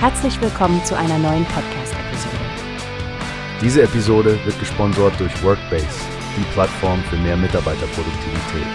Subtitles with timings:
[0.00, 2.36] Herzlich willkommen zu einer neuen Podcast-Episode.
[3.60, 5.88] Diese Episode wird gesponsert durch Workbase,
[6.36, 8.68] die Plattform für mehr Mitarbeiterproduktivität.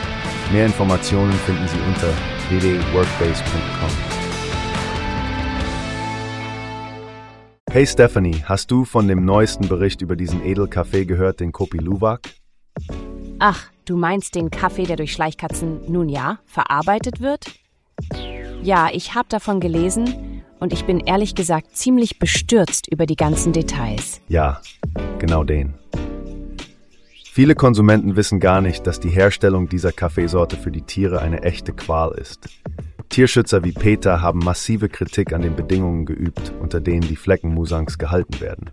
[0.51, 2.09] Mehr Informationen finden Sie unter
[2.49, 3.89] www.workbase.com.
[7.71, 12.27] Hey Stephanie, hast du von dem neuesten Bericht über diesen Edelkaffee gehört, den Kopi Luwak?
[13.39, 17.45] Ach, du meinst den Kaffee, der durch Schleichkatzen, nun ja, verarbeitet wird?
[18.61, 20.32] Ja, ich habe davon gelesen
[20.63, 24.21] und ich bin ehrlich gesagt ziemlich bestürzt über die ganzen Details.
[24.29, 24.61] Ja,
[25.19, 25.73] genau den.
[27.33, 31.73] Viele Konsumenten wissen gar nicht, dass die Herstellung dieser Kaffeesorte für die Tiere eine echte
[31.73, 32.47] Qual ist.
[33.09, 38.39] Tierschützer wie Peter haben massive Kritik an den Bedingungen geübt, unter denen die Fleckenmusangs gehalten
[38.39, 38.69] werden.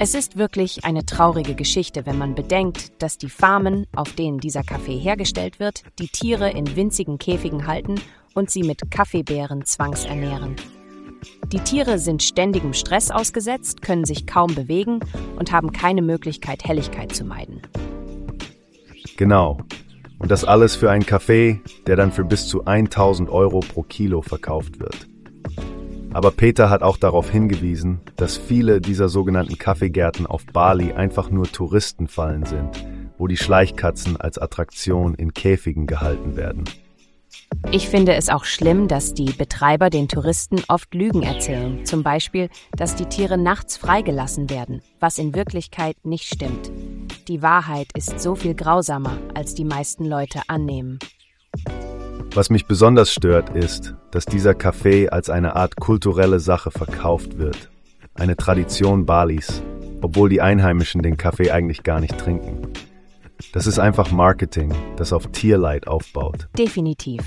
[0.00, 4.64] Es ist wirklich eine traurige Geschichte, wenn man bedenkt, dass die Farmen, auf denen dieser
[4.64, 8.00] Kaffee hergestellt wird, die Tiere in winzigen Käfigen halten
[8.34, 10.56] und sie mit Kaffeebeeren zwangsernähren.
[11.52, 15.00] Die Tiere sind ständigem Stress ausgesetzt, können sich kaum bewegen
[15.36, 17.62] und haben keine Möglichkeit, Helligkeit zu meiden.
[19.16, 19.58] Genau.
[20.18, 24.22] Und das alles für einen Kaffee, der dann für bis zu 1000 Euro pro Kilo
[24.22, 25.06] verkauft wird.
[26.14, 31.50] Aber Peter hat auch darauf hingewiesen, dass viele dieser sogenannten Kaffeegärten auf Bali einfach nur
[31.50, 32.86] Touristenfallen sind,
[33.18, 36.64] wo die Schleichkatzen als Attraktion in Käfigen gehalten werden.
[37.70, 42.48] Ich finde es auch schlimm, dass die Betreiber den Touristen oft Lügen erzählen, zum Beispiel,
[42.76, 46.70] dass die Tiere nachts freigelassen werden, was in Wirklichkeit nicht stimmt.
[47.28, 50.98] Die Wahrheit ist so viel grausamer, als die meisten Leute annehmen.
[52.34, 57.70] Was mich besonders stört, ist, dass dieser Kaffee als eine Art kulturelle Sache verkauft wird.
[58.14, 59.62] Eine Tradition Balis,
[60.02, 62.68] obwohl die Einheimischen den Kaffee eigentlich gar nicht trinken.
[63.52, 66.48] Das ist einfach Marketing, das auf Tierleid aufbaut.
[66.58, 67.22] Definitiv.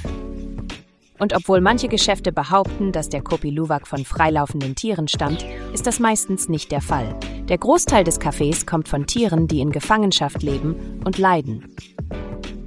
[1.20, 6.00] Und obwohl manche Geschäfte behaupten, dass der Kopi Luwak von freilaufenden Tieren stammt, ist das
[6.00, 7.16] meistens nicht der Fall.
[7.50, 11.76] Der Großteil des Kaffees kommt von Tieren, die in Gefangenschaft leben und leiden.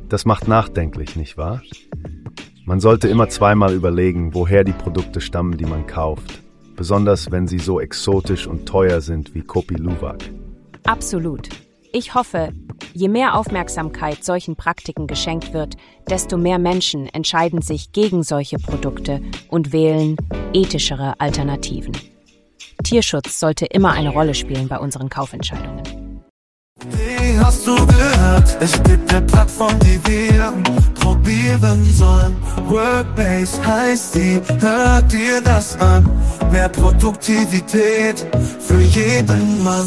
[0.09, 1.63] Das macht nachdenklich, nicht wahr?
[2.65, 6.43] Man sollte immer zweimal überlegen, woher die Produkte stammen, die man kauft.
[6.77, 10.19] Besonders wenn sie so exotisch und teuer sind wie Kopi Luwak.
[10.85, 11.49] Absolut.
[11.93, 12.53] Ich hoffe,
[12.93, 15.77] je mehr Aufmerksamkeit solchen Praktiken geschenkt wird,
[16.09, 20.17] desto mehr Menschen entscheiden sich gegen solche Produkte und wählen
[20.53, 21.97] ethischere Alternativen.
[22.83, 25.83] Tierschutz sollte immer eine Rolle spielen bei unseren Kaufentscheidungen.
[26.89, 28.57] Wie hast du gehört?
[28.61, 30.53] Es gibt eine Plattform, die wir
[30.95, 32.37] probieren sollen.
[32.67, 36.09] Workbase heißt die, hört dir das an.
[36.51, 38.27] Mehr Produktivität
[38.61, 39.87] für jeden Mann.